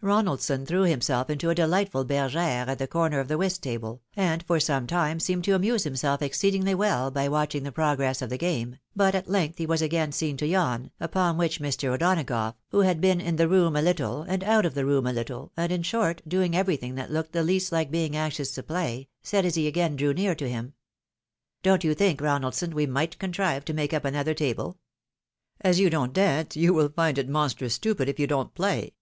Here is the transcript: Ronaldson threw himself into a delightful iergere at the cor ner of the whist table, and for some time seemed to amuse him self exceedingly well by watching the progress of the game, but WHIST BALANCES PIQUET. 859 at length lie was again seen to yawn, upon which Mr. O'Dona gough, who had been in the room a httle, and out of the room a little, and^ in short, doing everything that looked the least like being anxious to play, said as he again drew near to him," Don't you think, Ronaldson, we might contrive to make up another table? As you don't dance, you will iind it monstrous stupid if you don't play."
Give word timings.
Ronaldson 0.00 0.64
threw 0.64 0.82
himself 0.84 1.28
into 1.28 1.50
a 1.50 1.56
delightful 1.56 2.04
iergere 2.04 2.68
at 2.68 2.78
the 2.78 2.86
cor 2.86 3.08
ner 3.08 3.18
of 3.18 3.26
the 3.26 3.36
whist 3.36 3.64
table, 3.64 4.00
and 4.14 4.40
for 4.44 4.60
some 4.60 4.86
time 4.86 5.18
seemed 5.18 5.42
to 5.42 5.56
amuse 5.56 5.84
him 5.84 5.96
self 5.96 6.22
exceedingly 6.22 6.72
well 6.72 7.10
by 7.10 7.26
watching 7.28 7.64
the 7.64 7.72
progress 7.72 8.22
of 8.22 8.30
the 8.30 8.38
game, 8.38 8.78
but 8.94 9.12
WHIST 9.12 9.24
BALANCES 9.24 9.24
PIQUET. 9.24 9.24
859 9.24 9.24
at 9.24 9.28
length 9.32 9.58
lie 9.58 9.72
was 9.72 9.82
again 9.82 10.12
seen 10.12 10.36
to 10.36 10.46
yawn, 10.46 10.90
upon 11.00 11.36
which 11.36 11.58
Mr. 11.60 11.88
O'Dona 11.88 12.22
gough, 12.22 12.54
who 12.68 12.82
had 12.82 13.00
been 13.00 13.20
in 13.20 13.34
the 13.34 13.48
room 13.48 13.74
a 13.74 13.82
httle, 13.82 14.24
and 14.28 14.44
out 14.44 14.64
of 14.64 14.74
the 14.74 14.84
room 14.86 15.04
a 15.04 15.12
little, 15.12 15.50
and^ 15.58 15.70
in 15.70 15.82
short, 15.82 16.22
doing 16.28 16.54
everything 16.54 16.94
that 16.94 17.10
looked 17.10 17.32
the 17.32 17.42
least 17.42 17.72
like 17.72 17.90
being 17.90 18.14
anxious 18.14 18.52
to 18.52 18.62
play, 18.62 19.08
said 19.20 19.44
as 19.44 19.56
he 19.56 19.66
again 19.66 19.96
drew 19.96 20.14
near 20.14 20.36
to 20.36 20.48
him," 20.48 20.74
Don't 21.64 21.82
you 21.82 21.92
think, 21.94 22.20
Ronaldson, 22.20 22.72
we 22.72 22.86
might 22.86 23.18
contrive 23.18 23.64
to 23.64 23.72
make 23.74 23.92
up 23.92 24.04
another 24.04 24.32
table? 24.34 24.78
As 25.60 25.80
you 25.80 25.90
don't 25.90 26.12
dance, 26.12 26.54
you 26.54 26.72
will 26.72 26.90
iind 26.90 27.18
it 27.18 27.28
monstrous 27.28 27.74
stupid 27.74 28.08
if 28.08 28.20
you 28.20 28.28
don't 28.28 28.54
play." 28.54 28.94